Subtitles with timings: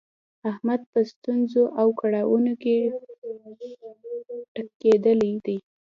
[0.51, 2.75] احمد په ستونزو او کړاونو کې
[4.53, 5.57] ټکېدلی دی.